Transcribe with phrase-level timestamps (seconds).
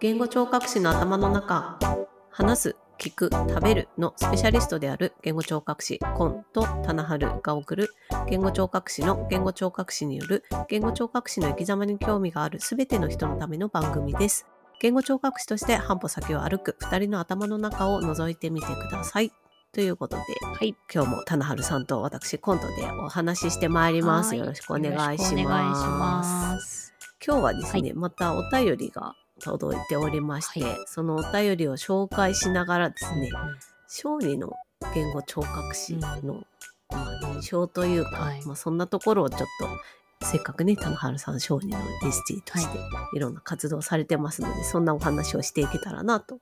[0.00, 1.78] 言語聴覚士の頭の中
[2.30, 7.90] 話す聞く食べるのスペシャリストである言語聴覚士コンと棚春が送る
[8.28, 14.46] 言語聴覚士の言語聴覚士による言語聴覚士の生き様に興味があるすべての人のための番組です
[14.80, 19.32] 言語聴覚士として半歩先を歩く2人の頭の中を覗いてみてください
[19.72, 20.76] ということで、はい。
[20.92, 24.28] 今日も棚春さんと私コントでお話ししてまいります。
[24.28, 26.92] はいよろしくお願いします。
[27.26, 33.30] 今日はですね、はまたお便りが届いておりまして、はいそのお便りを紹介しながらですね、
[33.88, 34.52] 小児の
[34.94, 36.44] 言語聴覚士の、
[36.90, 39.40] まあ、認証というか、はいまあ、そんなところをちょっ
[40.20, 42.78] とせっかくね棚春さん小児の ST として
[43.14, 46.38] いろんな活動されてますので、そんなお話をしていけたらなと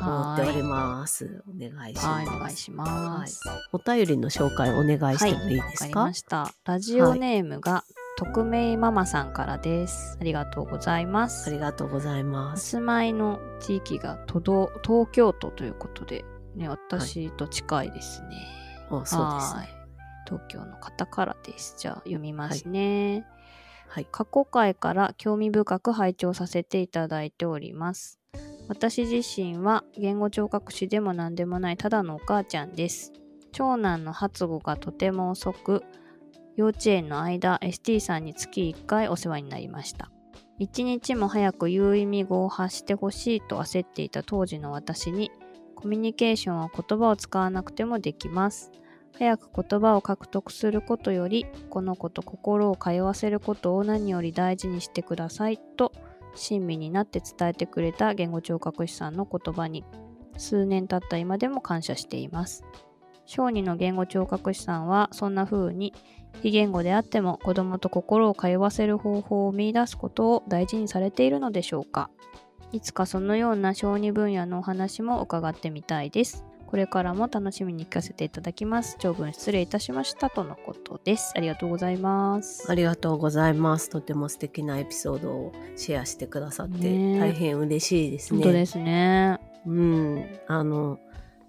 [0.00, 1.42] 思っております。
[1.48, 2.06] お願いします。
[2.06, 3.40] はい、お願いします。
[3.72, 6.52] お便りの紹介お願いしてもいいですか、わかりました。
[6.64, 7.84] ラジオネームが、
[8.18, 10.16] 匿名ママさんからです。
[10.18, 11.50] ありがとうございます。
[11.50, 12.70] ありがとうございまおす。
[12.70, 18.28] 住まいの地域が都道東京都ということで、ね、私と近いですね。
[18.88, 19.76] あそうですはいね。
[20.26, 21.76] 東京の方からです。
[21.78, 23.26] じゃあ読みますね。
[23.88, 24.08] はい。
[24.10, 28.18] 過去回から興味深く拝聴させていただいております。
[28.68, 33.12] 私自身は言語聴覚士でも何でもないただのお母ちゃんです。
[33.52, 35.84] 長男の発語がとても遅く、
[36.56, 40.10] 幼稚園の間 ST さんに月1回お世話になりました。
[40.58, 45.30] 一日も早く有意味語を発してほしいと焦っていた当時の私に、
[45.74, 48.72] コミュニケーションは言葉を使わなくてもできます。
[49.18, 55.92] 早く言葉を獲得することより、この子と心を通わせることを何より大事にしてくださいと、
[56.34, 59.84] 親身になって伝えてくれた言語聴覚士さんの言葉に、
[60.38, 62.64] 数年経った今でも感謝しています。
[63.26, 65.92] 小児の言語聴覚士さんは、そんな風に、
[66.42, 72.10] 非言語であっても子供と心を通わせる方法を見出すことを大事にされているのでしょうか？
[72.72, 76.44] いつかそのような小児分野のお話も伺ってみたいです。
[76.66, 78.96] これからも楽しみに聞かせていただきます。
[78.98, 81.32] 長文失礼いたしましたとのことです。
[81.36, 82.70] ありがとうございます。
[82.70, 83.88] ありがとうございます。
[83.88, 88.40] とても素敵なエピソードをシェアしてくださって、大変嬉しいですね。
[88.40, 89.38] 本当ですね。
[89.64, 90.26] うん。
[90.48, 90.98] あの、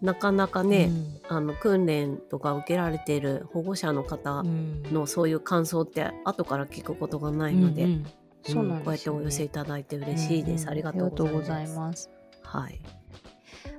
[0.02, 0.92] なかなかね、
[1.28, 8.06] あの、訓練とか受けられている保護者の方うん、のそういう感想って後から聞くことがないので、うんうん
[8.44, 10.62] そうなんねこうやってお寄せいただいて嬉しいです。
[10.62, 12.10] うんうんありがとうございます。
[12.44, 12.80] はい。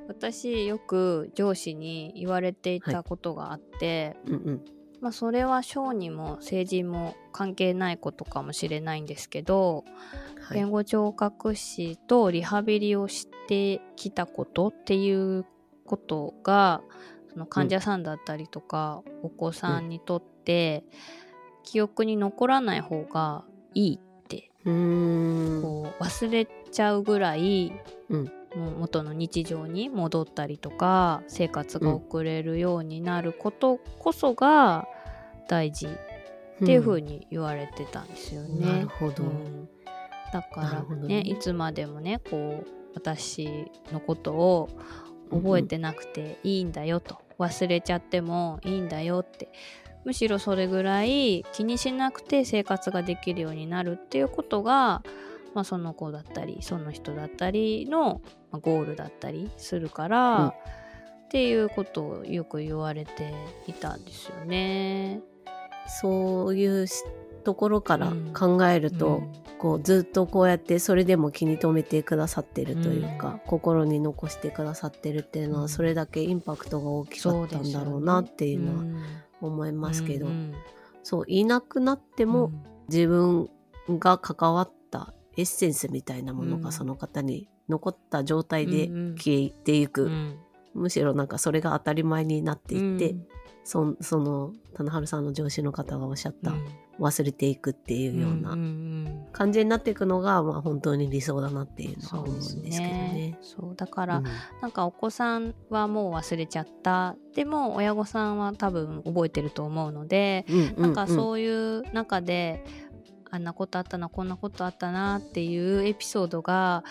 [0.09, 4.65] 私よく上司に言われていたことがあって、うんうん。
[5.01, 9.85] まあそれは小児も成人も関係ないことかもしれないんですけど、
[10.41, 10.59] はい。
[10.59, 15.47] 言語聴覚士とリハビリをしてきたことっていう
[15.89, 16.83] ことが
[17.33, 20.85] その患者さんだったりとか、お子さんにとって
[21.65, 23.45] 記憶に残らない方が
[23.75, 24.51] いいって。
[24.65, 27.73] こう忘れちゃうぐらい、
[28.11, 28.33] うん。
[28.57, 34.89] もう元の日常に戻ったりとか生活が送れるようになることこそが
[35.49, 38.67] 大事っていう風に言われてたんですよね。
[38.67, 39.25] なるほど。
[39.25, 39.69] うん。
[40.33, 41.21] だからねね。
[41.21, 44.69] いつまでもねこう私のことを
[45.31, 49.49] 覚えてなくていいんだよと、忘れちゃってもいいんだよって。
[50.05, 55.03] むしろそれぐらい気にしなくて生活ができるようになるっていうことが、
[55.55, 60.49] まあ、その子だったりその人だったりのまあゴールだったりするから、うん。
[60.49, 63.35] っていうことをよく言われて
[63.67, 65.21] いたんですよね。
[66.01, 67.05] そういうし
[67.39, 68.33] ところからうん。
[68.33, 69.33] 考えると、うん。
[69.59, 73.39] こうずっとこうやってそれでも気に留めてくださってるというか、うん。
[73.47, 75.69] 心に残してくださってるっていうのは、うん。
[75.69, 79.03] それだけインパクトが大きかったんだろうなっていうのはん。
[79.41, 80.55] 思いますけど、うん
[81.05, 82.63] そういなくなっても、うん。
[82.89, 83.49] 自分
[83.89, 86.63] が関わったエッセンスみたいなものうん。
[86.63, 90.39] がその方に残った状態で消えていく、うん。
[90.75, 93.17] むしろなんかそれが当たり前になっていって、
[93.65, 96.53] その棚春さんの上司の方がおっしゃった、
[96.99, 102.79] 忘れていくっていうようなうんうん感じになっていくのが、まあ、本当に理想だなっていうのは思うんですすけどね。
[102.81, 103.39] ね。
[103.41, 104.25] そうだから、うん。
[104.61, 107.17] なんかお子さんはもう忘れちゃった。
[107.35, 111.09] でも親御さんは多分覚えてると思うので、うんなんかうん。
[111.09, 112.65] そういう中で、
[113.31, 116.83] あんなことあったなこんなことあったなっていうエピソードが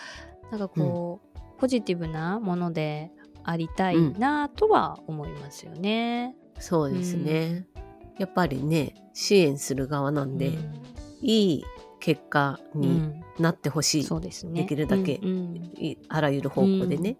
[0.50, 3.10] なんかこう、ポジティブなもので
[3.42, 6.36] ありたいなとは思いますよね。
[6.60, 7.66] そうですね、
[8.18, 10.82] やっぱりね支援する側なんで、うん。
[11.20, 11.64] いい
[12.00, 13.24] 結果うにん。
[13.38, 14.62] なってほしい、そうですね。
[14.62, 15.54] できるだけうんうん。
[15.76, 17.16] いあらゆる方向でね、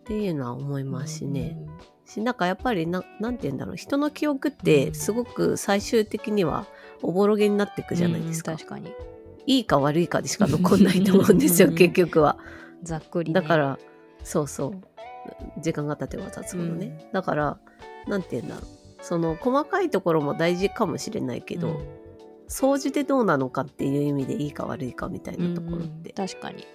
[0.00, 1.56] っていうのは思いますしね、
[2.04, 3.76] しなんかやっぱりななんて言うんだろう。
[3.76, 4.56] 人の記憶っうん。
[4.58, 6.66] てすごく最終的には
[7.02, 8.52] おぼろげになっていくじゃないですか。
[8.52, 8.92] うん確かに。
[9.46, 12.38] いいか悪いかでしか残んないと思うんですよ 結局は。
[12.84, 13.78] ざっくり、ね、だから
[14.24, 15.60] そうそう。
[15.60, 17.58] 時間が経てば経つほどね、だから
[18.08, 18.64] なんて言うんだろう
[19.02, 21.74] その細かいところも大事かもしれないけど、うん。
[22.48, 26.66] 掃除でどうなのかっていう意味でいいか悪いかみたいなところって、確かに。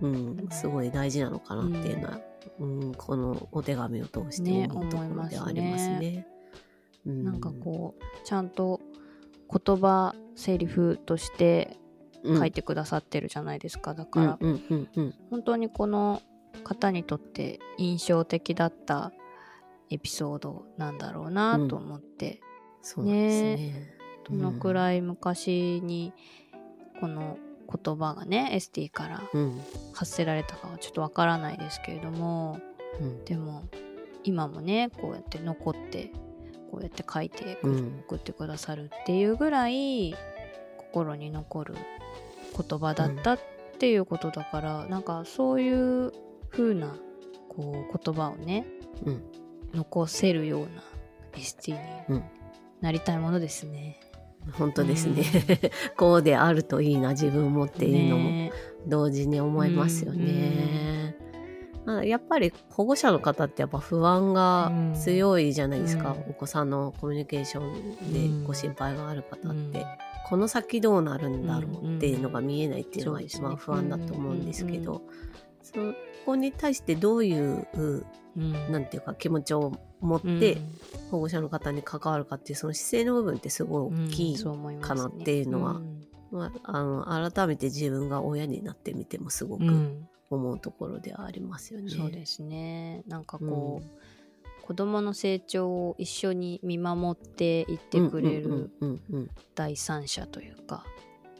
[0.00, 2.20] うんすごい大事なのかなっていうのは、
[2.58, 2.94] うん。
[2.94, 6.26] このお手紙を通してね思うところではありますね。
[7.06, 7.24] うん。
[7.24, 8.80] なんかこうちゃんと
[9.50, 11.76] 言葉セリフとして
[12.24, 12.38] うん。
[12.38, 15.14] 書いてくださってるじゃないですか、だから、うんうんうん。
[15.30, 16.20] 本当にこの
[16.64, 19.12] 方にとって印象的だった
[19.90, 22.40] エピソードなんだろうなと思って、
[22.82, 23.96] そうなんですね。
[24.28, 26.12] どのくらい昔に
[27.00, 27.38] この
[27.72, 29.60] 言葉がね ST からうん。
[29.92, 32.58] 発せられたかはちょっとわからないですけれども
[33.00, 33.24] うん。
[33.24, 33.62] でも
[34.24, 36.10] 今もねこうやって残って
[36.70, 38.00] こうやって書いてうん。
[38.06, 40.14] 送ってくださるっていうぐらい
[40.78, 41.74] 心に残る
[42.56, 43.40] 言葉だったっ
[43.78, 46.12] ていうことだから、なんかそういう
[46.50, 46.96] 風な
[47.48, 48.66] こう言葉をね
[49.04, 49.22] うん
[49.76, 50.82] 残せるような
[51.34, 51.78] ST に
[52.08, 52.24] うん
[52.80, 54.00] なりたいものですね。
[54.52, 55.24] 本当ですね。
[55.96, 58.30] こうであるといいな自分もっていうのも。
[58.30, 58.52] ね。
[58.86, 61.16] 同時に思いますよね。
[61.84, 66.30] まあやっぱり保護者の方ってやっぱ不安が強いじゃないですか、うん。
[66.30, 69.84] お子さんのコミュニケーションでご心配がある方って、うん。
[70.28, 75.02] この先どうなるんだろうっていうのが見えないっていうのが一番不安だと思うんですけうんど、
[75.62, 75.80] そ
[76.26, 78.04] こに対してどういううん。
[78.70, 80.58] なんていうか気持ちを持って
[81.10, 84.44] 保護者の方に関わるかっていうその姿勢の部分ってすごい大きい
[84.82, 90.08] かなっていうのはんまあ、あの改めて自分が親になってみてもすごくうん。
[90.28, 91.88] 思うところではありますよね。
[91.88, 93.04] そうですね。
[93.06, 93.48] なんかうん。
[93.48, 100.84] こう、子供の成長を一緒に見守っていってくれるうんうんうんうん第三者というか、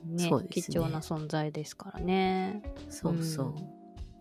[0.05, 0.47] ねね。
[0.51, 2.63] 貴重な存在ですからね。
[2.89, 3.47] そうそう。
[3.47, 3.76] うん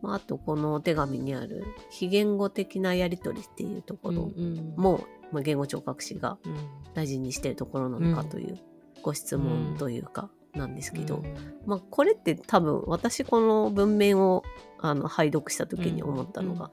[0.06, 6.56] まあ、あとこのお手紙にある非言語的なやり取りっていうところうんも、まあ、言語聴覚士がうん。
[6.96, 8.58] 大事にしてるところなのかという
[9.04, 11.22] ご質問というかなんですけど、
[11.66, 14.44] まあ、これって多分私この文面を
[14.80, 16.72] あの拝読した時に思ったのが、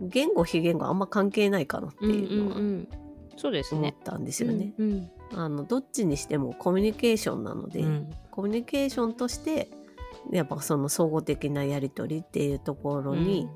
[0.00, 2.88] 言語非言語あんま関係ないかなってうんいうのはうんうん
[3.36, 3.80] そうですね。
[3.80, 4.74] 思ったんですよね。
[4.76, 5.10] うん。
[5.32, 8.10] あのどっちにしてもコミュニケーションなので、うん。
[8.32, 9.70] コミュニケーションとして
[10.32, 13.48] やっぱその総合的なやり取りっていうところに、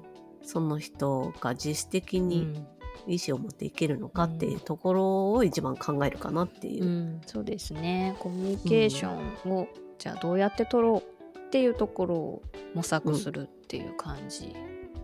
[0.42, 2.28] その人が自主的うん。
[2.28, 2.64] に
[3.06, 6.84] 意思を持っていけるのかっていうところを一番考えるかなっていう。
[6.84, 6.88] う。
[6.88, 7.20] ん。
[7.26, 8.16] そうですね。
[8.18, 9.10] コミュニケーショ
[9.48, 9.68] ンを、
[9.98, 12.42] じゃあどうやって取ろうっていうところを
[12.74, 14.54] 模索するっていう感じ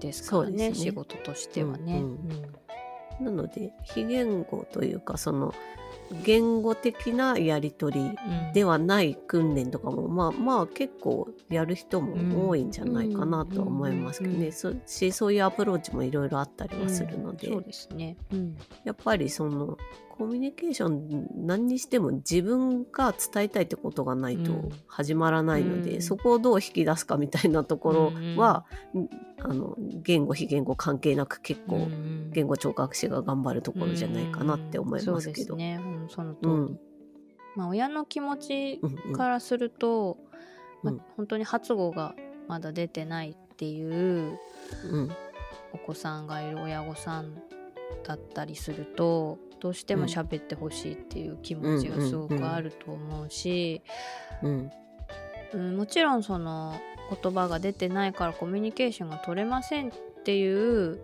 [0.01, 2.01] ですからね,、仕事としてはね。
[2.01, 3.25] うん。
[3.25, 5.55] なので非言語というかその
[6.25, 8.53] 言語的なやり取りうん。
[8.53, 18.17] ではない訓練とかもまあまあ結構やる人も多いんじゃないかなとは思いますけどね、うんそしそういうアプローチもいろいろあったりはするので、そうですね。
[18.33, 18.57] うん。
[18.85, 19.79] やっぱりその
[20.21, 24.69] コミュニケーション何にしても自分が伝えたいってことがないとうん。
[24.87, 26.03] 始まらないので、うん。
[26.03, 28.67] そこをどう引き出すかみたいなところは、
[29.39, 35.21] あの言語非言語関係なく結構うん言語聴覚士が頑張るところじゃないかなって思いますけど。
[35.21, 35.81] そうですね。
[35.83, 36.49] うんその通り。
[36.51, 36.81] うん。
[37.57, 40.19] まあ親の気持ちうんうんからすると、
[40.83, 41.01] まあうん。
[41.17, 42.15] 本当に発語が
[42.47, 44.39] まだ出てないっていう
[44.85, 45.11] うん。
[45.73, 47.43] お子さんがいる親御さん
[48.05, 53.83] だったりするとどうしても喋ってほしいっていう気持ちがすごくあると思うし、
[54.43, 54.51] うん。
[55.53, 56.81] うんもちろんその
[57.23, 59.93] 言葉が出てないからコミュニケーションが取れませんっ
[60.25, 61.01] ていう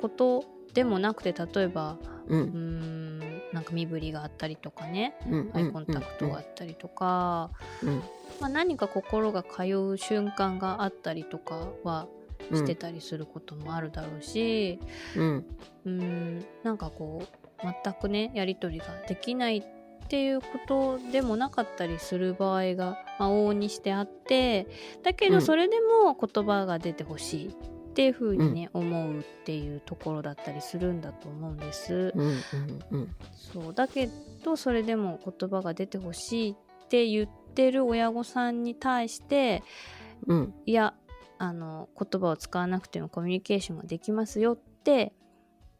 [0.00, 3.18] ことでもなくて例えばううんーん
[3.52, 7.50] なんか身振りがあったりとかねうんアイコンタクトがあったりとか、
[7.82, 8.02] うん。
[8.40, 12.06] まあ、何か心が通う瞬間があったりとかは
[12.50, 14.78] うんしてたりすることもあるだろうし、
[15.16, 15.44] うん。
[15.84, 19.62] うーんなんかこう全くねやり取りができないっ
[20.08, 24.66] ていうことでもなかったりする場合が、まあ、往々にしてあって
[25.04, 25.32] だけうん。
[25.34, 32.12] どそれでも言葉が出てほしいっていうふうにね、思うっていうところだったりするんだと思うんです。
[32.14, 32.34] うんうん
[32.90, 34.08] うんそうだけ
[34.44, 39.62] どそれでも言葉が出てほしいって言ってる親御さんに対して
[40.26, 40.54] うん。
[40.66, 40.94] いや
[41.38, 45.12] あの言葉を使わなくてもコミュニケーションができますよって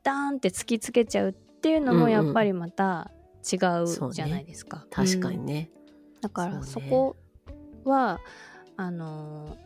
[0.03, 3.11] ダーンって突きつけちゃうっていうのうんうんもやっぱりまた
[3.43, 4.87] 違そうねうじゃないですか。
[4.91, 5.71] 確かにうんね。
[6.23, 7.17] だからそこ
[7.85, 8.19] は
[8.79, 9.59] あの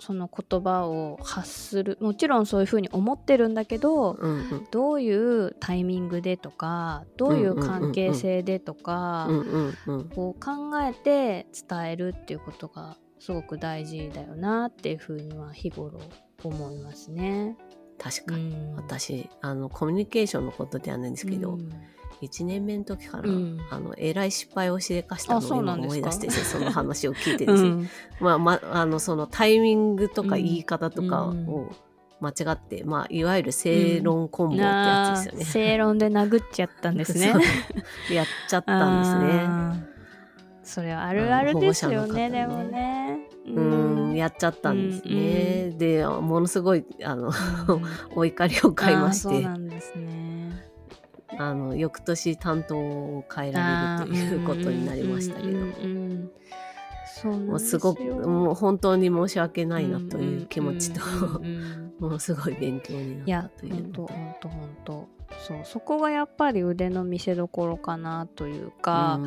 [0.00, 9.28] その言葉を発するもちろんそういうふうに思ってるんだけどうんうんどういうタイミングでとかどういう関係性でとか、
[9.86, 10.34] 考
[10.80, 16.00] えて伝えるっていうことがすごく大事だよなっていうふうには日頃
[16.42, 17.58] 思いますね。
[17.98, 18.36] 確か。
[18.36, 18.76] に、うん。
[18.76, 21.70] 私あのコミュニケーションのことではないんですけど、うん。
[22.22, 23.58] 1年目の時から、うん。
[23.70, 27.88] あのえらい失敗をしでかしたのを今思い出してその話を聞いてうですね、ん。
[28.20, 31.70] まあまあのそのタイミングとかうん言い方とかうんを
[32.20, 35.44] 間違って、まあいわゆる正論コンボってやつですよね。
[35.44, 37.34] 正論で殴っちゃったんですね。
[38.10, 39.94] やっちゃったんですね。
[40.62, 43.23] それはあるあるですよね、であの保護者の方もね。
[43.46, 43.60] う
[44.12, 45.70] ん、やっちゃったんですね。
[45.76, 47.32] で、ものすごい、あの、うん。
[48.16, 50.62] お怒りを買いまして、なんですね。
[51.38, 56.30] あの、翌年担当を変えられるということになりましたけど、うんうんうん
[57.24, 61.94] うもうですごく、もう本当に申し訳ないなという気持ちと、うんうんうんうん。
[62.00, 63.74] ものすごい勉強になったという。
[63.74, 64.12] 本当のと。
[64.12, 69.20] 本当本当そうそこがやっぱり腕の見せ所かなというか、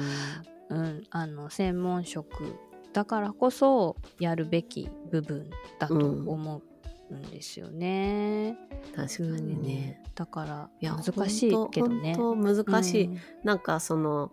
[0.70, 2.56] うんあの専門職
[2.98, 6.62] だからこそやるべき部分だと思
[7.12, 8.58] うんですよね。
[8.72, 10.02] うん確かにね。
[10.16, 12.16] だからいや難しいけどね。
[12.16, 13.06] 本当難しい。
[13.06, 13.20] うん。
[13.44, 14.32] なんかその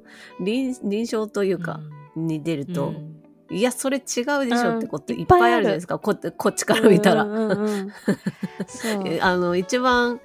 [0.40, 1.78] 臨臨床というか、
[2.16, 2.94] に出ると、
[3.50, 3.54] うん。
[3.54, 4.04] いやそれ違う
[4.46, 5.20] でしょってことうん。
[5.20, 7.26] いっぱいあるじゃないですか、ここっちから見たら。
[9.20, 10.22] あの一番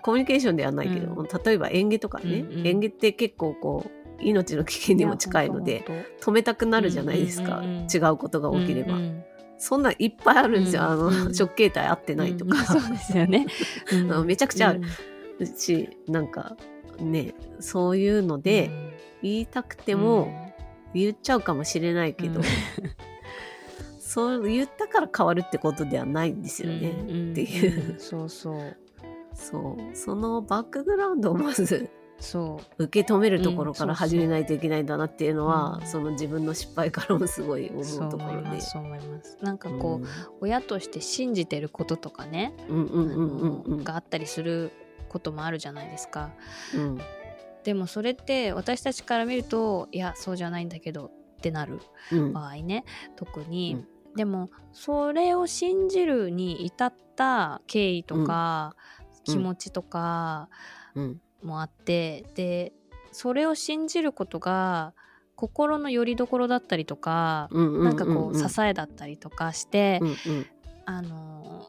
[0.00, 1.28] コミュニケーションではないけど、うん。
[1.44, 2.66] 例えば園芸とかね、うんうん。
[2.66, 5.84] 園芸って結構こう命の危険にも近いので
[6.20, 7.88] 止めたくなるじゃないですか、うんうんうんうん。
[7.92, 9.24] 違うことが当起きれば、うんうん
[9.58, 11.34] そんなんいっぱいあるんですよ、うんあの、うん。
[11.34, 13.46] 食形態合ってないとか、うんそうですよね。
[14.26, 14.80] めちゃくちゃある
[15.38, 15.46] うん。
[15.46, 16.56] しなんか
[16.98, 18.72] ねそういうので、
[19.22, 20.52] 言いたくても、
[20.94, 22.44] 言っちゃうかもしれないけど、うん。
[24.00, 28.76] そう言ったから変わるってことではないんですよね、うんっていう、んそうそう。
[29.32, 29.96] そう。
[29.96, 31.88] そのバックグラウンドをまず
[32.22, 32.84] そう。
[32.84, 35.86] 受け止めるところうんから始めないといけないんだなっていうのは、うん。
[35.86, 38.60] その自分の失敗からもすごい思そううところで。
[38.60, 40.06] そう思いますなんかこう、
[40.40, 44.70] 親として信じてることとかね、があったりする
[45.08, 46.30] こともあるじゃないですか。
[46.76, 47.00] うん。
[47.64, 51.10] でもそれって私たちから見るといやそうじゃないんだけどっ
[51.40, 51.80] てなる
[52.12, 52.32] うん。
[52.32, 52.84] 場合ね
[53.16, 53.76] 特に、
[54.08, 54.14] うん。
[54.16, 58.76] でもそれを信じるに至った経緯とか、
[59.26, 59.34] うん。
[59.34, 60.48] 気持ちとか
[60.94, 62.72] うんもあって、で
[63.12, 64.94] それを信じることが
[65.34, 70.46] 心の拠り所だったりとか、うんうんなんかこううん支えだったりとかして、うんうん。
[70.84, 71.68] あの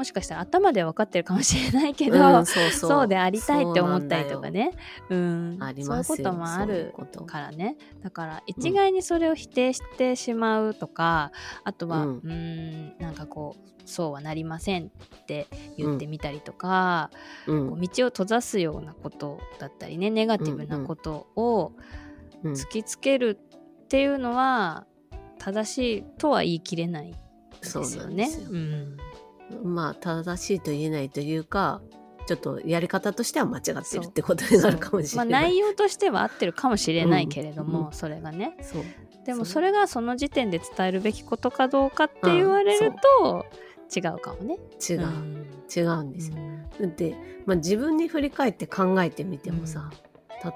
[0.00, 2.90] もしかしたら頭では分かってるかもしれないけど、うんそうそう。
[2.90, 4.72] そうでありたいって思ったりとかね。
[5.10, 6.94] うんありそういうこともある
[7.26, 7.76] からね。
[8.02, 11.32] だから一概にそれを否定してしまうとか、
[11.64, 17.10] あとはううんんなんかこうそうはなりませんって言ってみたりとか、
[17.46, 17.68] うん。
[17.68, 21.72] こう道を閉ざすようなことだったりねネガティブなことを
[22.42, 23.38] うん突きつける
[23.84, 24.86] っていうのは
[25.38, 27.16] 正しいとは言い切れないで
[27.66, 28.06] すそうよね。
[28.06, 28.50] なんですよ。
[28.50, 28.96] うん
[29.62, 31.80] まあ正しいと言えないというか
[32.26, 35.50] ちょっとやり方としては間違ってるってことになるかもしれまあ、ない。
[35.50, 38.56] 内容としては合ってるかもしれないけれども、うんそれがね。
[39.24, 43.46] でもそれがその時点で伝えるべきことかどうかって言われると
[43.94, 44.58] 違うかもね。
[44.88, 45.46] 違う、ん。
[45.74, 46.36] 違うんですよ。
[46.96, 47.16] で、
[47.46, 49.90] まあ、自分に振り返って考えてみてもさ、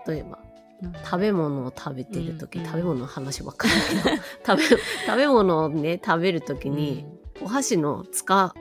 [0.06, 0.38] 例えば
[1.04, 7.04] 食べ物を食べてる時、うん食べ物の話ばっかりだけど 食べ食べ物をね食べる時に、
[7.42, 8.54] お箸の使ま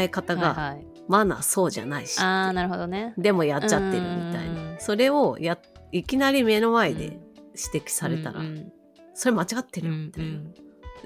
[0.00, 3.14] え方が、はいはい、マナーそうじゃないしああなるほどね。
[3.18, 5.58] でもやっちゃってるみたいうんなそれをや
[5.92, 7.24] いきなり目の前でうん。
[7.56, 8.72] 指摘されたら、うん
[9.16, 10.40] それ間違ってうんるよみたいな、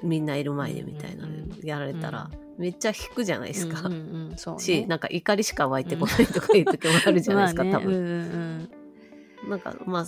[0.01, 1.27] みんないる前でみたいな
[1.61, 4.35] やられたら、めっちゃ引くじゃないですか、うんうんうん。
[4.35, 4.61] そうね。
[4.61, 8.03] しなんか怒りしか湧いてこないとかいう時もあるじゃないですか、多分、うん
[9.43, 10.05] うんなんかまあ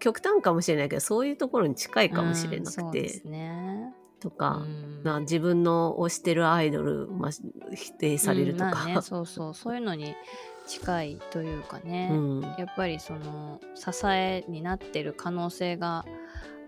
[0.00, 3.94] 極端かもしれないけどそういうところに近いかもしれなうんくて、そうですね。
[4.20, 5.02] とか、うん。
[5.02, 7.30] な自分の推してるアイドル、まあ、
[7.74, 9.54] 否定されるとか、うんまあね、そうそう。
[9.54, 10.14] そういうのに
[10.66, 12.40] 近いというかね、うん。
[12.40, 16.04] やっぱりその支えになってる可能性が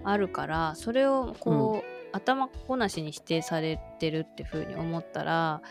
[0.05, 5.63] あるからそれをこう、頭ごなしに否定されてるってふうに思ったら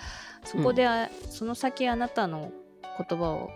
[0.44, 2.52] そこで、あその先あなたの
[2.98, 3.50] 言葉を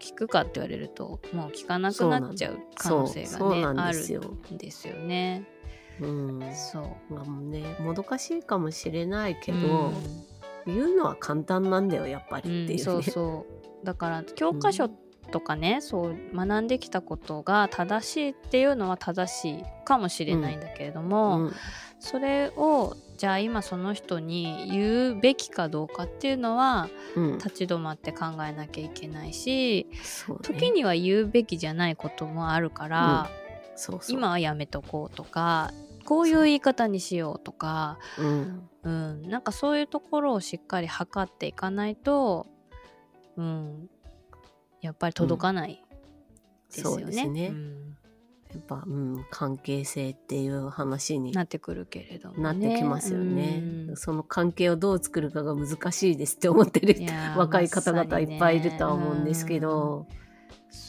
[0.00, 3.98] 聞くかって言われるともう聞かなくなっちゃう可能性がねある
[4.52, 5.46] んですよね。
[6.06, 6.54] うん。
[6.54, 6.80] そ
[7.10, 7.14] う。
[7.14, 9.92] まあもうねもどかしいかもしれないけど、うん。
[10.66, 13.46] 言うのは簡単なんだよやっぱりっていうね、うん、そうそ
[13.82, 13.86] う。
[13.86, 14.88] だから教科書
[15.30, 21.52] とかね、そう学んできたことが正しいっていうのは正しいかもしれないんだけれども、うん。
[21.98, 30.36] それをじゃあ今その人に言うべきかどうかっていうのはうん、立ち止まって考えなきゃいけないしね。
[30.42, 33.30] 時には言うべきじゃないこともあるから、
[33.76, 34.16] そうそう。
[34.16, 35.72] 今はやめとこうとか
[36.04, 42.46] こういう言い方にしようとか、うん、うん、なんかそういうところをしっかり測っていかないと、
[43.36, 43.88] うん、
[44.80, 45.82] やっぱり届かない
[46.70, 47.02] ですよね。
[47.02, 47.46] そうですね。
[47.48, 47.96] うん。
[48.52, 53.62] やっぱ、うん、関係性っていう話になってくるけれども、ね、なってきますよね。
[53.88, 53.96] うん。
[53.96, 56.96] その関係をどう作るかが難しいですって思ってる
[57.36, 60.06] 若い方々いっぱいいるとは思うんですけど、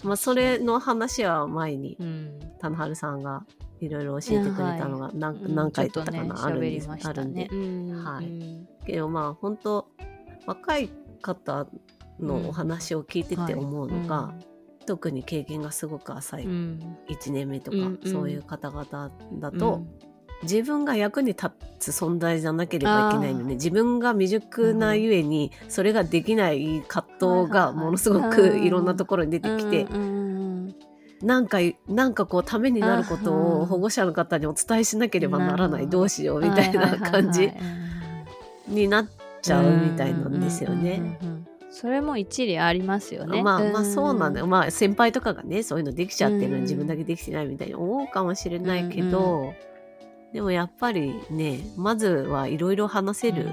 [0.03, 3.45] まあ、それの話は前にうん、棚春さんが
[3.79, 5.55] いろいろ教えてくれたのが何,、うん。
[5.55, 7.41] 何回だったかな、ねあるんで喋りましあるんで。
[7.41, 9.87] はいうんけどまあ本当
[10.45, 10.89] 若い
[11.21, 11.67] 方
[12.19, 14.85] のお話を聞いてて思うのが、はい。
[14.85, 16.45] 特に経験がすごく浅い。
[16.45, 16.97] うん。
[17.07, 18.11] 1年目とか、うんうん。
[18.11, 19.57] そういう方々だうん。
[19.57, 19.81] と、
[20.43, 30.33] 自分が役に立つ存在じゃなければいけないので自分が未熟なゆえにそれができない葛藤がものすごくいろんなところに出てきてうん
[31.23, 35.89] なんかなんかこうためになることを保護者の方にお伝えしなければならない。
[35.89, 36.01] ど。
[36.01, 37.51] うしようみたいな感じ。
[38.67, 39.07] になっ
[39.41, 41.19] ちゃうみたいなんですよね。
[41.69, 43.41] それも一理ありますよね。
[43.41, 44.49] まあまあそうなんだよ、よ。
[44.49, 46.55] まあ先輩とかがねそういうのできちゃってるのうん。
[46.55, 49.53] に自分だけできてないみたいに思うかもしれないけど、
[50.33, 53.47] でもやっぱりねまずはいろいろ話せる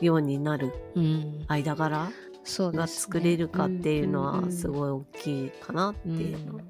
[0.00, 2.10] ようになるうん、間柄
[2.46, 6.60] が作れるかっていうのはすいごい大きいかなっていうのは、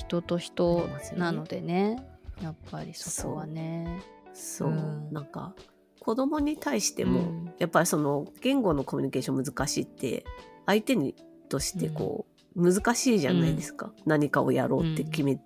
[0.00, 2.02] 人と人なのでね。
[2.42, 4.00] やっぱりそこはね。
[4.32, 5.12] そう、うん。
[5.12, 5.54] なんか
[6.00, 7.52] 子供に対しても、うん。
[7.58, 10.24] やっぱりその言語のコミュニケーション難しいって
[10.64, 11.14] 相手に
[11.50, 12.24] としてこ
[12.56, 15.38] う、難しいじゃないですか、何かをやろうって決め、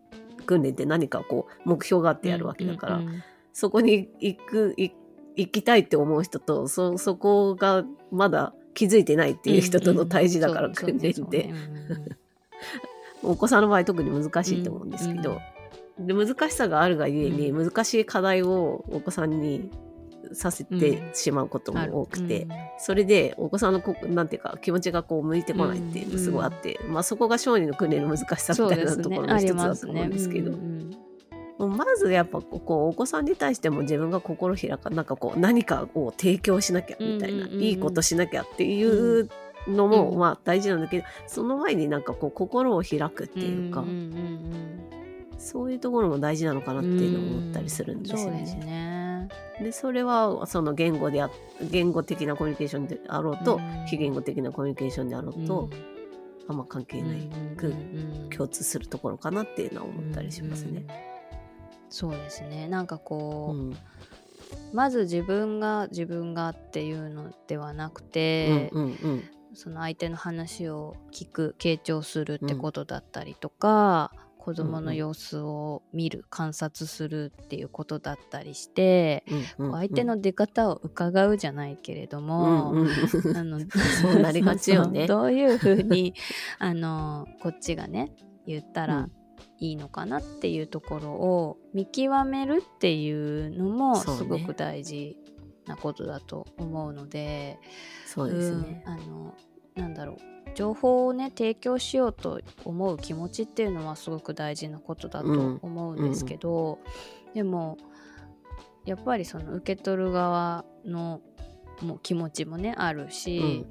[0.47, 3.09] 訓練って何かこう目標があってやるわけだから、うん。
[3.09, 3.23] うん。
[3.53, 4.91] そこに行くい
[5.37, 10.75] 行きたいって思う人とそそこがまだ気づいてないっていう人との対峙だからうん。
[10.75, 11.53] 訓練って、
[13.25, 15.41] お子さんの場合特に難しいと思うんですけど、
[15.99, 19.71] で難しさがあるがゆえに、う難しい課題をお子さんに
[20.33, 22.51] させてしまうことうんも多くて、うん。
[22.79, 30.53] それでお子さんのこなんていうか気持ちがこう向いてこないっていうのすごいあって、まあそこが小児の訓練の難しさみたいなところの一つだと思うんですけど。
[31.57, 37.63] まずやっぱこうお子さんに対しても自分が心開かなんかこう何かを提供しなきゃみたいな、うんうんうんうん。
[37.63, 39.31] いいことしなきゃっていう
[39.69, 40.19] のも、うん。
[40.19, 44.81] まあ大事なんだけどその前になんかこう心を開くっていうか、んんうん
[45.37, 48.47] そういうところも大事なのかなっていうのを思ったりするんですよね。
[48.47, 49.29] そうですね。
[49.61, 53.87] でそれはその言語であ言語的なコミュニケーションであろうと、うん。
[53.87, 55.69] 非言語的なコミュニケーションであろうと、
[56.49, 57.75] あんま関係ない、く
[58.35, 60.81] 共通するところかなっていうのは思ったりしますね。
[60.81, 60.87] うん。
[61.91, 62.69] そうですね。
[62.69, 63.77] なんかこう、うん。
[64.73, 69.25] まず自分が自分がっていうのではなくて、うんうんうん
[69.55, 74.13] その相手の話を聞く傾聴するってことだったりとか、
[74.45, 79.25] 子供の様子を見る観察するっていうことだったりして、
[79.59, 83.59] うんうん相手の出方を伺うじゃないけれども、うんうんあの
[84.03, 85.07] そうなりがちよね。
[85.09, 86.13] どういうふうに
[86.59, 88.13] あのこっちがね
[88.47, 89.13] 言ったらうん。
[89.61, 95.17] いいのかなっていうところを見極めるっていうのもすごく大事
[95.67, 97.59] なことだと思うので
[98.07, 98.83] そうですね。
[98.87, 99.35] うんあの
[99.75, 100.17] なんだろう。
[100.55, 105.59] 情報をね提供しようと思う気持ちっていうのはすごく大事なことだとうん。
[105.63, 106.79] 思うんですけど、
[107.35, 107.77] でも
[108.85, 111.21] やっぱりその受け取る側の
[111.83, 113.67] もう気持ちもねあるし、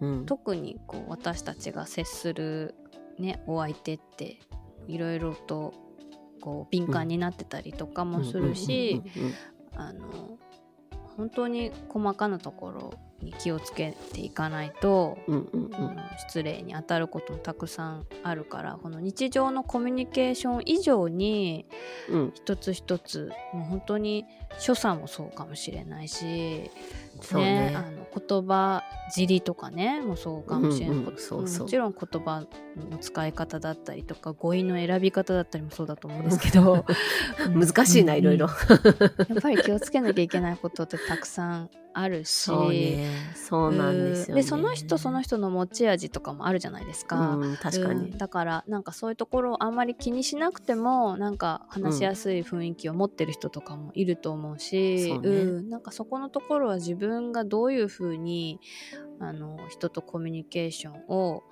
[0.00, 0.26] うん。
[0.26, 2.74] 特にこう私たちが接する、
[3.18, 4.38] ね、お相手って
[4.86, 5.74] いろいろと
[6.40, 9.34] こう敏感になってたりとかもするし、うんうんうん。
[9.74, 10.38] あの
[11.18, 15.96] 本当に細かなところに気をつけていかないと、うんうんうん。
[16.18, 21.66] 失礼に当たることもたくさんあるからこの日常のコミュニケーション以上に
[22.08, 22.32] うん。
[22.34, 24.26] 一つ一つもう本当に
[24.60, 26.70] 所作もそうかもしれないし、
[27.20, 27.74] そうね。
[27.76, 31.62] あの言葉尻とかねもそうかもしれない、うんうんそうそう。
[31.64, 36.84] もちろん言葉の使い方だったりとか語彙の選び方だったりもそうだと思うんですけど。
[37.54, 38.48] 難しいな、いろいろ。
[39.28, 43.08] やっぱり気をつけなきゃいけないことってたくさんあるしそうね。
[43.34, 44.42] そうなんですよ、ね。
[44.42, 47.36] でその人その人の持ち味とかもあるじゃないですか。
[47.36, 48.10] うん、確かに。
[48.10, 58.60] うんだからなんかそういうところをあんまり気にしなくてもなんか話しやすい雰囲気を持ってる人とかもいると思うし、そうねうんなんかそこのところは自分がどういうふうに
[59.20, 61.42] あの人とコミュニケーションを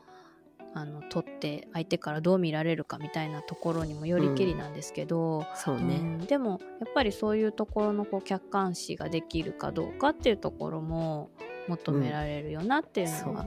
[0.77, 11.31] あの取って相手からどう見られるかみたいなところにもよりけりなんですけど、そうね、うんでもやっぱりそういうところのこう客観視ができるかどうかっていうところも
[11.67, 13.47] 求められるよなっていうのは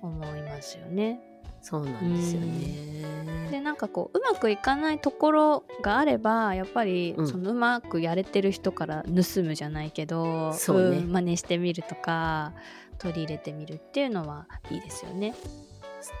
[0.00, 1.20] 思いますよね。
[1.60, 7.28] そうなんですよね、でなんかこううまくいかないところがあればやっぱりうん。
[7.28, 11.00] そのうまくやれてる人から盗むじゃないけど、そうね。
[11.00, 12.54] ん真似してみるとか
[12.96, 15.34] 取り入れてみるっていうのはいいですよね。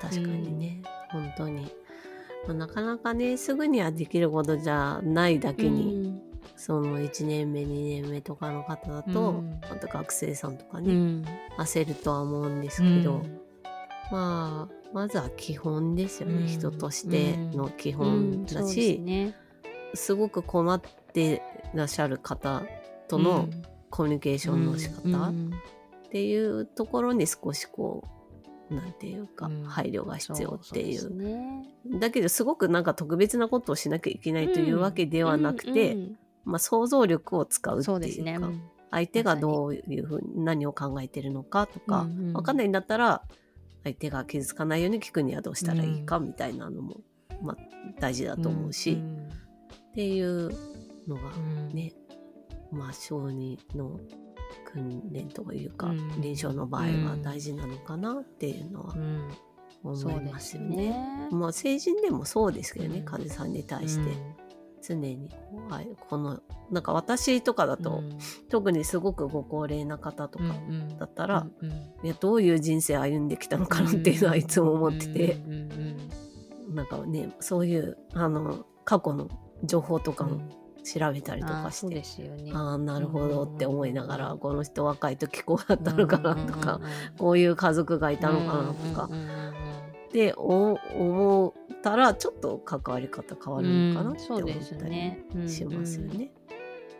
[0.00, 1.72] 確かにね、本当に、
[2.46, 6.22] まあなかなかねすぐにはできることじゃないだけに、
[6.56, 9.60] その1年目2年目とかの方だと、うん。
[9.68, 11.24] また学生さんとかね、うん。
[11.58, 13.22] 焦るとは思うんですけど、
[14.10, 16.46] まあまずは基本ですよね、うん。
[16.46, 19.34] 人としての基本だし、ですね。
[19.94, 20.80] すごく困っ
[21.12, 21.42] て
[21.74, 22.62] らっしゃる方
[23.08, 23.48] との
[23.88, 25.50] コミュニケーションの仕方うん。
[26.06, 28.19] っていうところに少しこう
[28.70, 29.64] なんていうか、うん。
[29.64, 31.98] 配慮が必要っていう。
[31.98, 38.50] だけどすごくなんか特別なことをしなきゃいけないというわけではなくて、うんまあ、想像力を使うっていうか
[38.90, 42.32] 相手がどういうふうに何を考えてるのかとか、うんうん。
[42.32, 43.22] わかんないんだったら
[43.84, 47.00] 相手が傷つかないように聞くにはどうしたらいいかみたいなのも、
[47.42, 47.56] まあ、
[48.00, 49.28] 大事だと思うし、ん
[49.90, 50.50] っていう
[51.08, 51.68] のがうん。
[51.68, 51.92] ね、
[52.70, 53.98] まあ小児の
[54.72, 56.20] 訓練というか、うん。
[56.20, 58.94] 臨床の場合は大事なのかなっていうのは
[59.82, 60.76] 思いですよますよね。
[60.76, 61.28] ね。
[61.30, 63.04] まあ成人でもそうですけどね、うん。
[63.04, 64.10] 患者さんに対して。
[64.10, 64.50] うん。
[64.82, 68.18] 常にここのなんか私とかだと、うん。
[68.48, 75.52] 特にすごくご高齢な方とかうんだったら、うんうんいやどういう人生歩んできたのかなっていうのはいつも思ってて、うん
[76.68, 76.74] うん。
[76.74, 79.28] なんかねそういうあの過去の
[79.64, 80.59] 情報とかもうん
[80.98, 82.52] 調べたりとかして、ね。
[82.54, 89.50] ああなるほどって思いながら、うんこの人若い時こうだったのかなとか、うんうんうんこういう家族がいたのかなとか、うんうんうんうん
[90.10, 95.24] って思思ったらちょっと関わり方変わるのかなって思ったりね。
[95.34, 96.32] うんうんしますよね。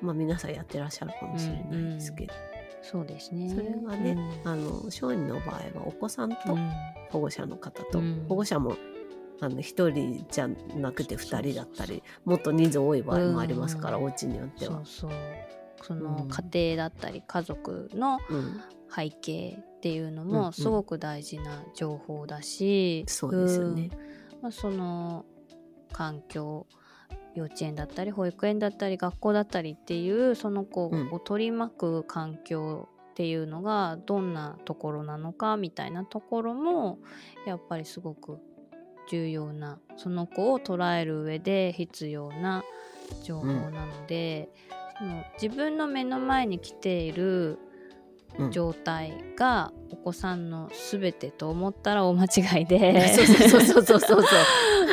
[0.01, 2.35] まあ皆さんやってらっしゃるかもしれないですけど、
[2.83, 3.51] そうですね。
[3.51, 6.71] それがね、あの小児の場合はお子さんとうん。
[7.11, 8.25] 保護者の方と、うん。
[8.29, 8.77] 保護者も
[9.41, 15.11] あの1人じゃなくて2人だったりもっと人数多い場合もありますから、うんお家によってはそう。
[15.11, 15.19] そう。
[15.83, 18.61] そのうん家庭だったり家族のうん、
[18.95, 23.91] 背景っていうのもすごく大事な情報だし、そうですよね。
[23.93, 25.25] うんまあ、その
[25.93, 26.67] 環境
[27.35, 36.99] 幼稚園だったり保育園だったり学校だったりっていうその子うんを取り巻く環境っていうのがどんなところなのかみたいなところも
[37.47, 38.39] やっぱりすごく
[39.11, 42.63] 重要なその子を捉える上で必要な
[43.25, 44.49] 情報なので、
[44.99, 47.70] その自分の目の前に来ているうん
[48.51, 53.09] 状態がお子さんの全てと思ったら大間違いで。
[53.09, 54.23] そうそうそうそうそうそう。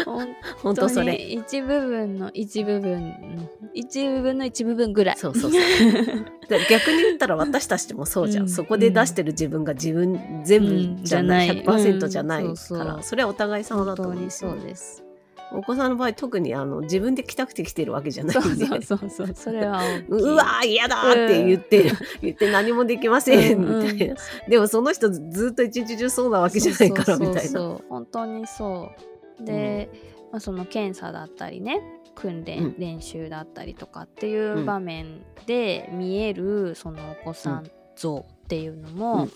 [0.06, 0.28] 本
[0.62, 1.16] 本当に当それ。
[1.16, 5.18] 一部分の一部分一部分の一部分ぐらい。
[5.18, 5.62] そうそうそう。
[6.70, 8.44] 逆に言ったら私たちもそうじゃん。
[8.44, 8.50] うん。
[8.50, 11.56] そこで出してる自分が自分全部じゃない、うん。
[11.56, 11.90] じゃない。
[11.96, 13.00] 100%じゃないうんから、そうそう。
[13.04, 14.24] それはお互い様だと本当に思う。
[14.24, 15.07] んですよそうです
[15.54, 18.66] お子さんの場合特にあの自分で来たくて来てるわけじゃないそんで。
[18.66, 19.32] うそうそうそう。
[19.34, 23.88] それはうわー嫌だーって言って、言って何もできませんみうん。
[23.88, 24.16] たいな、
[24.48, 27.42] でもその人ずっと一日中そうなわけじゃないからみたいな。
[27.42, 27.86] そうそうそう。
[27.90, 28.92] 本当にそ
[29.40, 29.44] う。
[29.46, 29.90] で、
[30.32, 31.82] まあ、その検査だったりね
[32.16, 32.76] 訓練、うん。
[32.78, 34.66] 練習だったりとかっていううん。
[34.66, 39.32] 場面で見えるそのお子さん像っていうのも、うん。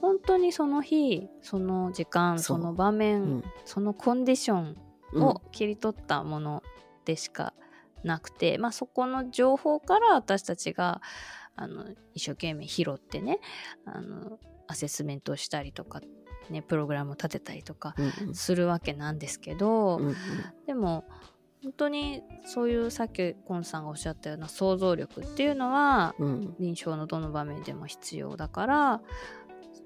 [0.00, 3.44] 本当にその日その時間その場面、うん。
[3.64, 4.76] そのコンディションうん
[5.16, 6.62] を切り取ったもの
[7.04, 7.54] でしか
[8.04, 11.00] なくて、まあ、そこの情報から私たちが
[11.56, 13.40] あの一生懸命拾ってね
[13.84, 16.00] あのアセスメントをしたりとか、
[16.50, 17.94] ね、プログラムを立てたりとか
[18.26, 20.16] うんするわけなんですけど、うんうん。
[20.66, 21.04] でも
[21.62, 26.54] 本当にそういうさっきコンさんがおっしゃったような想像力っていうのはうん。
[26.58, 29.00] 臨床のどの場面でも必要だから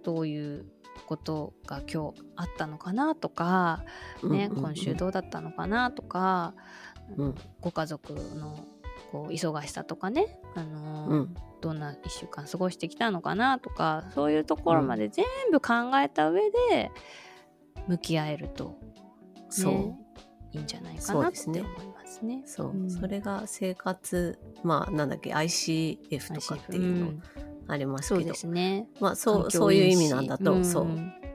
[0.02, 0.66] どういう
[1.10, 3.82] ことが今日あったのかなとか、
[4.22, 4.62] ねうんうんうん。
[4.62, 6.54] 今週どうだったのかなとか、
[7.16, 7.34] うん。
[7.60, 8.64] ご家族の
[9.10, 11.34] こう忙しさとかね、あのーうん。
[11.60, 16.90] どんな1週間過ごしてきたのかなとかそういうところまで全部考えた上で
[17.88, 18.72] 向き合えると、ね、
[19.50, 19.94] そう。
[20.52, 22.42] いいんじゃないかなって思いますね。
[22.46, 22.90] そう、うん。
[22.90, 27.06] それが生活まあなんだっけ ICF とかっていうの。
[27.06, 27.22] ん
[27.70, 28.88] ありますけど、そうね。
[29.00, 30.88] まあそうそういう意味なんだと、んそう。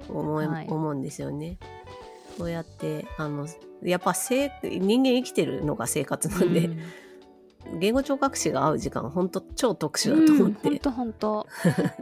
[0.10, 0.68] 思い、はい。
[0.68, 1.58] 思うんですよね。
[2.38, 3.48] そうやってあの
[3.82, 7.80] やっぱ生人間生きてるのが生活なんで、うん。
[7.80, 11.48] 言語聴覚士が会う時間本当超特殊だと思って、本当本当。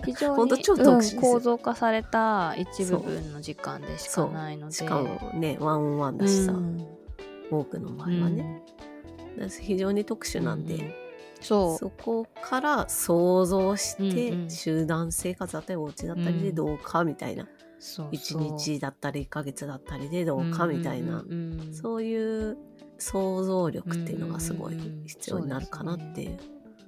[0.03, 4.73] 非常に超特殊うん構造化された一部分の時間でしかないので。
[4.73, 6.85] しかもねワンオンワンだしさ、うん。
[7.51, 8.63] 多くの場合はね、
[9.61, 11.02] 非常に特殊なんで、うん
[11.43, 11.77] そう。
[11.77, 14.49] そこから想像して、うんうん。
[14.49, 17.47] 集団生活だったりお家だったりでどうかみたいな、
[17.79, 21.62] そう一1日だったり1ヶ月だったりでどうかみたいな、うんうん。
[21.62, 22.58] うんそういう
[22.97, 26.39] 想像力っていうのがすごい必要になるかなっていう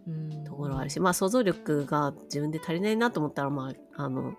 [0.08, 4.36] うんところはあるし、まあ想像力が自分で足りないなと思ったらまああの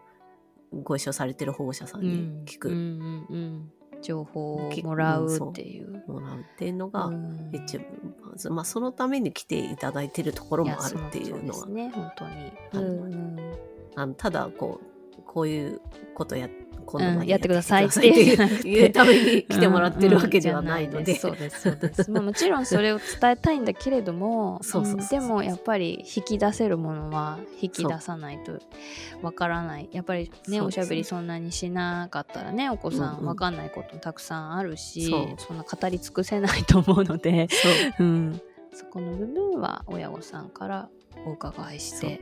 [0.82, 6.02] ご一緒されてる保護者さんに聞く、うんうんうん情報をもらうっていう。
[6.06, 7.50] もらうっていうのがうん。
[7.52, 7.86] 一番
[8.22, 11.90] まずまあそのために来ていただいてるところもやあるっていうのはね。
[11.90, 12.52] 本当に。
[12.72, 13.38] あるうん。
[13.94, 15.80] あのただこうこういう
[16.14, 16.48] ことや
[16.86, 22.10] 今うんまでやってくださいってやい うために来てもらってるわけではないので、そうですそうです。
[22.10, 24.60] まあもちろんそれを伝えたいんだけれども、
[25.10, 28.58] でもやっぱり引き出せるものは引き出さないと
[29.22, 29.88] わからない。
[29.92, 37.48] やっぱりねおしゃべりそんなにしなかったらねお子さうんわかんないことたくさんあるし、そんな語り尽くせないと思うので、
[37.98, 38.02] う。
[38.02, 38.40] ん、
[38.72, 40.88] そこの部分は親御さんから
[41.26, 42.20] お伺いして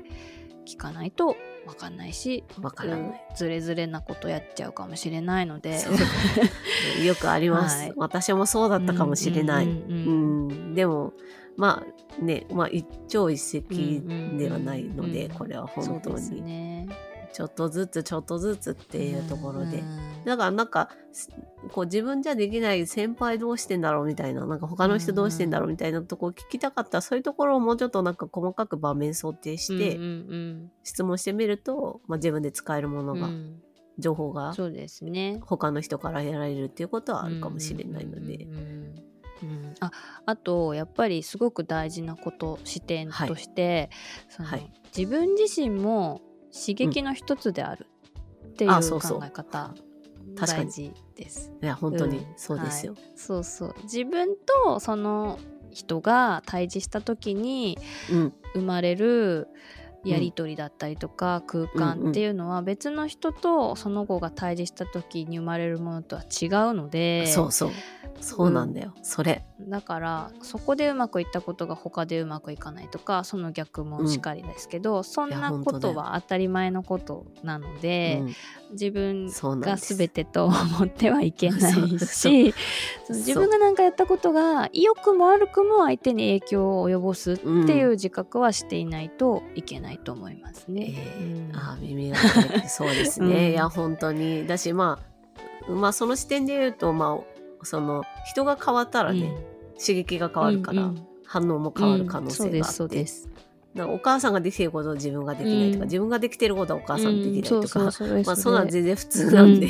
[0.66, 3.00] 聞かないとわかんないしわからない。
[3.00, 5.81] うんずれずれなことやっちゃうかもしれないので。
[7.05, 9.66] よくあります、はい私もそうだったかもしれない。
[9.66, 11.12] うんううんうんでも
[11.57, 11.85] ま
[12.20, 14.03] あね、まあ、一朝一夕
[14.38, 16.88] ではないので、うんうんこれは本当にね。
[17.34, 21.28] ちょっとずつちょっとずつっていうところで、うんだからなんかす
[21.70, 29.98] こう自分じゃできない先輩どうしてんだろうみたいななんか他の人どうしてんだろうみたいなとこ聞きたかったら、そういうところをもうちょっとなんか細かく場面想定して
[30.82, 33.28] 質問してみると、まあ、自分で使えるものが、
[33.98, 35.40] 情報がそうですね。
[35.42, 39.90] 他の人からやられるっていうことはあるかもしれないので、うんあ
[40.24, 43.90] あとやっぱりすごく大事なこと視点として、
[44.28, 44.72] そのはい。
[44.96, 46.22] 自分自身も
[46.54, 47.86] 刺激の一つである
[48.46, 49.74] っていう考え方
[50.36, 50.70] 確かに。
[50.70, 51.52] 大事です。
[51.62, 52.24] いや本当にうん。
[52.36, 52.94] そうですよ。
[53.16, 53.74] そうそう。
[53.82, 55.38] 自分とその
[55.70, 57.78] 人が対峙した時に
[58.10, 58.32] うん。
[58.54, 59.48] 生まれる
[60.04, 67.70] やり取りだったりとか空間っていうのは別の人とその子が対峙した時に生まれるものとは違うのでそうそう
[68.20, 69.44] そうなんだよ、それ。
[69.61, 78.35] だからそこでうまくいったことが他でうまくいかないとかその逆もしかりですけど、そんな本当だよことは当たり前のことなので、うん。
[78.74, 82.55] 自分が全てと思ってはいけないそうそうし
[83.09, 87.42] 自分が何かやったことが良くも悪くも相手に影響を及ぼすって
[87.77, 90.92] いう自覚はしていないといけないと思いますね。
[91.20, 91.53] えうん。
[91.53, 92.16] ー、あー耳が
[92.68, 93.53] そうですね、 うん。
[93.53, 94.46] いや本当に。
[94.46, 94.98] だしま
[95.68, 97.33] あまあその視点で言うとまあ
[97.64, 99.33] その人が変わったらね、
[99.79, 100.92] 刺激が変わるから、
[101.24, 103.29] 反応も変わる可能性があって、そうです。
[103.74, 105.88] だからお母さんができていることを自分ができないとか、うん。
[105.88, 109.68] 自分ができていることはお母さんできないとか、うんそんなん全然普通なんで、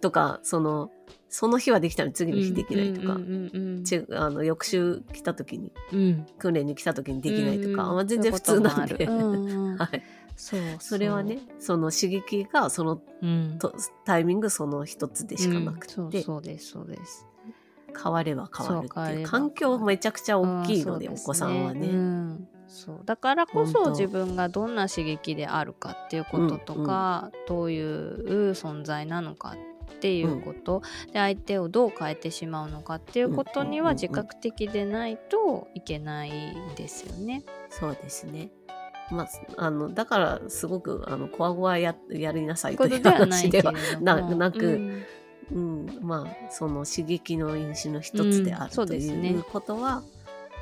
[0.00, 0.90] とかその
[1.28, 3.18] その日はできたのに次の日できないとか、
[4.20, 10.02] あの翌週来た時にうん訓練に来た時にできないとか、うんまあ、全然普通なんで、うんうんはい、
[10.36, 13.58] そうそれはねその刺激がそのうん。
[13.58, 17.26] とタイミングその一つでしかなくて、うんそうそうですそうです。
[18.02, 19.26] 変われば変わるっていう。
[19.26, 21.88] 環境めちゃくちゃ大きいので、うんお子さんはね。
[21.88, 23.00] うんそう。
[23.04, 29.56] だからこそ自分がどんな刺激であるかっていうこととか、どういう存在なのか
[29.94, 34.08] っていうこと、で相手をどう変えてしまうのかっていうことにはうんうんうんうん。
[34.08, 36.30] 自覚的でないといけない
[36.76, 37.44] ですよね。
[37.70, 38.50] そうですね。
[39.10, 44.20] まあ、あのだからすごくあのコアゴアややりなさいということではない話ではな。
[44.34, 45.04] なく、うん。
[45.52, 50.02] うん、まあその刺激の因子の一つであうんそうるということは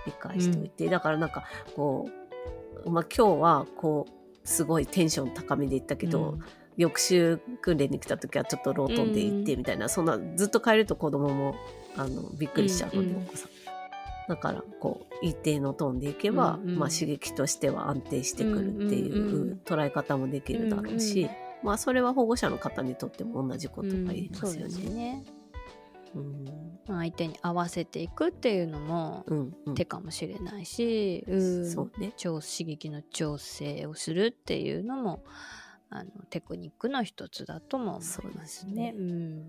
[0.06, 2.10] 理解しておいて、だからなんかこ
[2.84, 6.38] う、まあ、今日はこうすごいテンション高めで行ったけど、
[6.76, 11.54] 翌週訓練に来た時はちょっとロートンで行ってみたいな、そんなずっと変えると子供も
[11.96, 13.22] あのびっくりしちゃうので、うんうん。
[13.22, 13.53] お子さん。
[14.28, 16.78] だからこう一定のトーンでいけば、うんうん。
[16.78, 19.60] まあ、刺激としては安定してくるっていうんうんううん。
[19.64, 21.30] 捉え方もできるだろうし、うんうん。
[21.62, 24.94] まあそれは保護者の方にとっても同じことが言えうんますよね。
[24.94, 25.24] ね
[26.14, 26.44] うん
[26.86, 29.74] まあ相手に合わせていくっていうのもうんうん。
[29.74, 31.70] 手かもしれないし、うん。
[31.70, 32.12] そうね。
[32.16, 35.22] 調刺激の調整をするっていうのも
[35.90, 38.22] あのテクニックの一つだとも思いますね。
[38.24, 38.94] そうですね。
[38.96, 39.46] うん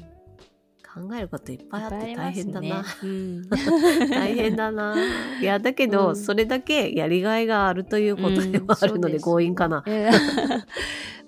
[0.96, 2.86] 考えることいっぱいあって大変だな。
[3.04, 3.50] うん。
[4.10, 4.96] 大変だな。
[5.42, 6.16] いや、だけど、うん。
[6.16, 9.84] それだけやりがいがあるということでもあるので、 強引かな。
[9.86, 10.10] え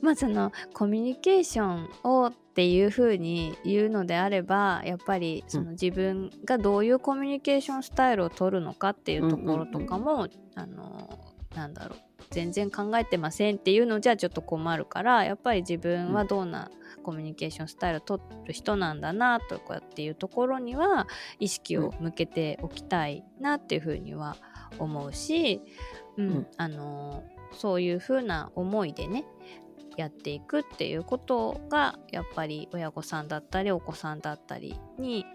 [0.01, 11.10] まあそのコミュニケーションをっていうふうに言うのであればやっぱりその自分がどういうコミュニケーションスタイルを取るのかっていうところとかも、あの
[11.56, 11.99] なんだろう。
[12.30, 16.69] 全然考えてませんっていうのじゃちょっと困るからやっぱり自分はどんな
[17.08, 21.08] コミュニケーションスタイルを取る人なんだなとかっていうところには
[21.39, 24.36] 意識を向けておきたいなっていうふうには
[24.78, 25.62] 思うし、
[26.17, 29.24] うんうんあのそういうふうな思いでね
[29.96, 35.26] やっていくっていうことがやっぱり親御さんだったりお子さんだったりに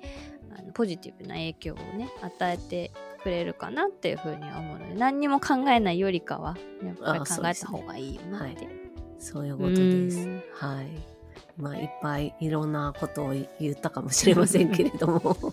[0.55, 6.55] あのポジティブな影響をね与えてくれるかなっていうふうには思うので何にも考えないよりかは
[6.85, 8.83] やっぱり考えた方がいいよなって。
[9.23, 10.43] そういうことですうん。
[10.53, 11.12] はい。
[11.57, 15.37] まあ、いっぱいいろんなことを言ったかもしれませんけれども。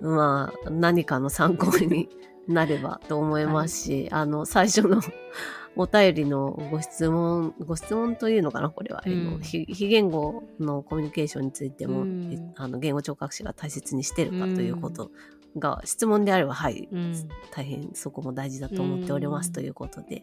[0.00, 2.08] まあ、何かの参考に
[2.46, 5.00] なればと思いますし、あの、最初の
[5.76, 9.02] お便りのご質問、ご質問というのかな、これは。
[9.06, 9.40] うん。
[9.42, 12.32] 非非言語のコミュニケーションについても、うん。
[12.32, 15.10] えあの言語聴覚士が大切にしてるかということ
[15.56, 17.28] が、質問であれば、はい、うん。
[17.50, 20.22] 大変そこも大事だと思っておりますうんということで、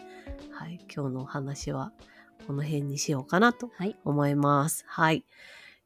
[0.51, 1.91] はい、今日のお話は
[2.47, 4.85] この辺にしようかなとはい思います。
[4.87, 5.25] はい。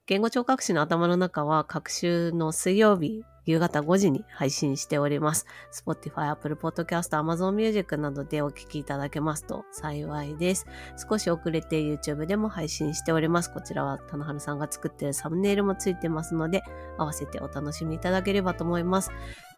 [0.05, 5.47] 言語聴覚士の頭の中は各週の水曜日夕方5時に配信しております。
[5.71, 10.67] Spotify、Apple Podcast、Amazon Music などでお聞きいただけますと幸いです。
[11.09, 13.51] 少し遅れて YouTube でも配信しております。
[13.51, 16.61] こちらは棚春さんが作っているサムネイルもついてますので、
[16.97, 19.11] 合わせてお楽しみいただければと思います。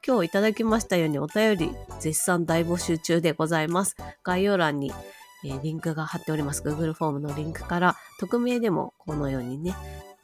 [0.05, 3.97] 今日いただきましたようにお便り絶賛大募集中でございます。
[4.23, 4.93] 概要欄に、
[5.43, 6.61] えーリンクが貼っております。
[6.63, 9.75] Google フォームのリンクから匿名でもこのようにね、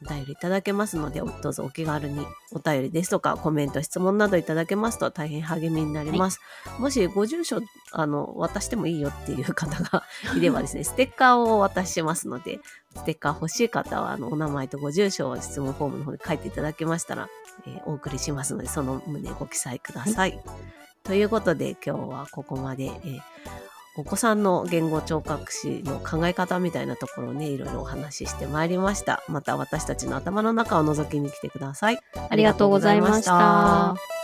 [0.04, 6.40] お便りいただけますので、どうぞお気軽にお便りですとかコメント、質問などいただけますと大変励みになります。
[6.78, 10.04] もしご住所、あの、渡してもいいよっていう方が
[10.36, 12.60] いればですね、ステッカーをお渡ししますので、
[12.94, 17.28] ステッカー欲しい方は、あの、お名前とご住所を質問フォームの方に書いていただけましたら、
[17.66, 20.40] えーお送りしますので、その旨ご記載ください。
[21.02, 23.20] ということで、今日はここまで、えー
[23.98, 29.24] お子さんの言語聴覚士の考え方みたいなところをね、いろいろお話ししてまいりました。
[29.26, 31.98] また私たちの頭の中を覗きに来てください。
[32.30, 34.17] ありがとうございました。